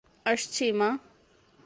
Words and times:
আসছি, 0.25 0.65
মা! 0.71 0.89